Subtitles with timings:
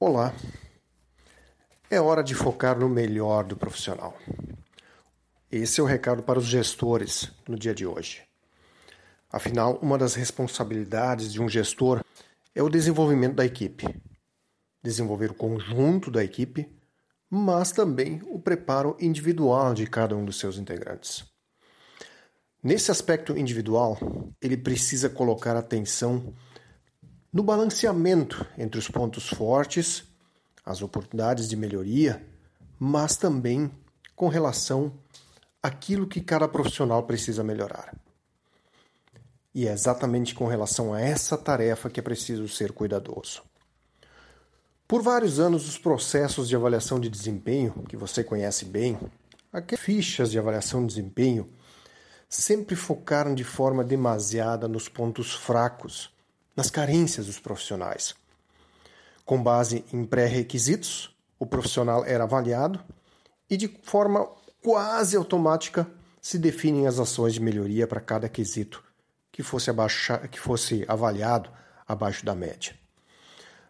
[0.00, 0.32] Olá.
[1.90, 4.16] É hora de focar no melhor do profissional.
[5.50, 8.22] Esse é o recado para os gestores no dia de hoje.
[9.28, 12.04] Afinal, uma das responsabilidades de um gestor
[12.54, 13.92] é o desenvolvimento da equipe.
[14.80, 16.72] Desenvolver o conjunto da equipe,
[17.28, 21.24] mas também o preparo individual de cada um dos seus integrantes.
[22.62, 23.98] Nesse aspecto individual,
[24.40, 26.32] ele precisa colocar atenção
[27.38, 30.02] no balanceamento entre os pontos fortes,
[30.66, 32.20] as oportunidades de melhoria,
[32.80, 33.70] mas também
[34.16, 34.92] com relação
[35.62, 37.96] àquilo que cada profissional precisa melhorar.
[39.54, 43.44] E é exatamente com relação a essa tarefa que é preciso ser cuidadoso.
[44.88, 48.98] Por vários anos, os processos de avaliação de desempenho, que você conhece bem,
[49.52, 51.48] aquelas fichas de avaliação de desempenho,
[52.28, 56.17] sempre focaram de forma demasiada nos pontos fracos
[56.58, 58.16] nas carências dos profissionais.
[59.24, 62.80] Com base em pré-requisitos, o profissional era avaliado
[63.48, 64.28] e, de forma
[64.60, 65.88] quase automática,
[66.20, 68.82] se definem as ações de melhoria para cada quesito
[69.30, 69.70] que fosse,
[70.32, 71.48] que fosse avaliado
[71.86, 72.74] abaixo da média.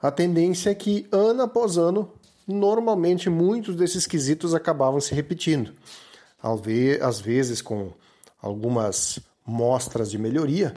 [0.00, 2.10] A tendência é que, ano após ano,
[2.48, 5.74] normalmente muitos desses quesitos acabavam se repetindo,
[7.02, 7.92] às vezes com
[8.40, 10.74] algumas mostras de melhoria,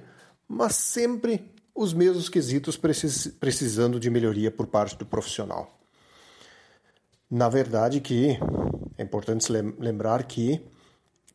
[0.50, 5.80] mas sempre os mesmos quesitos precis precisando de melhoria por parte do profissional.
[7.30, 8.38] Na verdade que
[8.98, 10.62] é importante lembrar que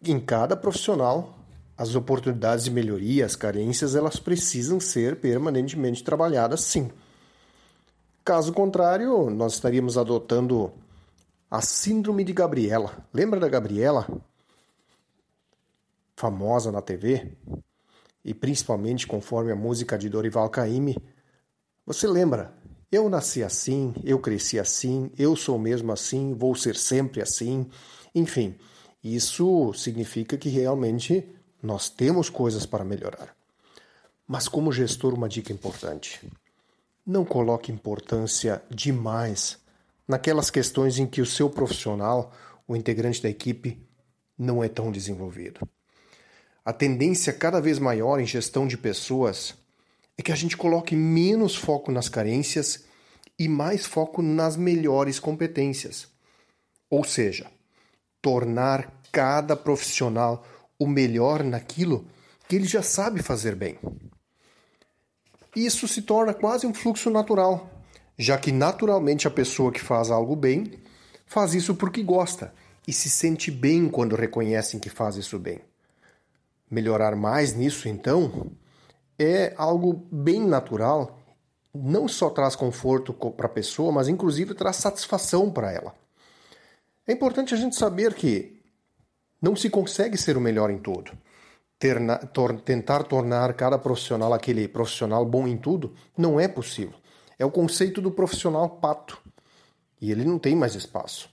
[0.03, 1.36] em cada profissional
[1.77, 6.91] as oportunidades de melhoria, as carências, elas precisam ser permanentemente trabalhadas sim.
[8.25, 10.73] Caso contrário, nós estaríamos adotando
[11.50, 13.06] a síndrome de Gabriela.
[13.14, 14.06] Lembra da Gabriela?
[16.17, 17.33] Famosa na TV?
[18.24, 20.96] E principalmente conforme a música de Dorival Caymmi,
[21.86, 22.52] você lembra?
[22.90, 27.68] Eu nasci assim, eu cresci assim, eu sou mesmo assim, vou ser sempre assim.
[28.14, 28.55] Enfim,
[29.02, 31.27] isso significa que realmente
[31.62, 33.34] nós temos coisas para melhorar.
[34.27, 36.30] Mas como gestor, uma dica importante:
[37.07, 39.58] não coloque importância demais
[40.07, 42.33] naquelas questões em que o seu profissional,
[42.67, 43.83] o integrante da equipe,
[44.39, 45.61] não é tão desenvolvido
[46.68, 49.55] a tendência cada vez maior em gestão de pessoas
[50.18, 52.84] é que a gente coloque menos foco nas carências
[53.39, 56.08] e mais foco nas melhores competências.
[56.90, 57.51] Ou seja,
[58.20, 60.46] tornar cada profissional
[60.78, 62.05] o melhor naquilo
[62.46, 63.78] que ele já sabe fazer bem.
[65.57, 67.83] Isso se torna quase um fluxo natural,
[68.18, 70.70] já que naturalmente a pessoa que faz algo bem
[71.24, 72.52] faz isso porque gosta
[72.86, 75.62] e se sente bem quando reconhecem que faz isso bem
[76.70, 78.51] melhorar mais nisso, então,
[79.18, 81.18] é algo bem natural.
[81.74, 85.95] Não só traz conforto para a pessoa, mas inclusive traz satisfação para ela.
[87.07, 88.61] É importante a gente saber que
[89.40, 91.12] não se consegue ser o melhor em tudo.
[92.33, 96.98] Tor, tentar tornar cada profissional aquele profissional bom em tudo não é possível.
[97.39, 99.18] É o conceito do profissional pato.
[100.01, 101.30] E ele não tem mais espaço.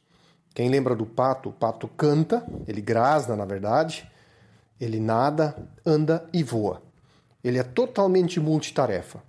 [0.53, 1.49] Quem lembra do pato?
[1.49, 4.09] O pato canta, ele grasna, na verdade,
[4.79, 5.55] ele nada,
[5.85, 6.81] anda e voa.
[7.43, 9.23] Ele é totalmente multitarefa,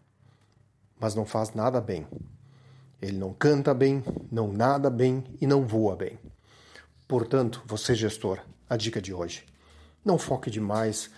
[0.99, 2.07] mas não faz nada bem.
[3.01, 6.19] Ele não canta bem, não nada bem e não voa bem.
[7.07, 9.45] Portanto, você gestor, a dica de hoje:
[10.05, 11.11] não foque demais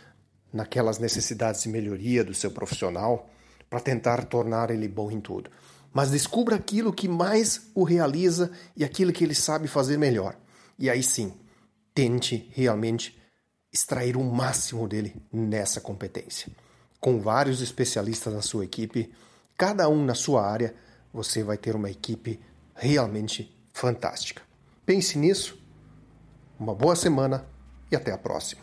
[0.53, 3.31] naquelas necessidades de melhoria do seu profissional
[3.71, 5.50] para tentar tornar ele bom em tudo.
[5.93, 10.37] Mas descubra aquilo que mais o realiza e aquilo que ele sabe fazer melhor.
[10.78, 11.33] E aí sim,
[11.95, 13.18] tente realmente
[13.73, 16.51] extrair o máximo dele nessa competência.
[17.01, 19.12] Com vários especialistas na sua equipe,
[19.56, 20.75] cada um na sua área,
[21.12, 22.41] você vai ter uma equipe
[22.75, 24.43] realmente fantástica.
[24.84, 25.60] Pense nisso,
[26.59, 27.47] uma boa semana
[27.91, 28.63] e até a próxima.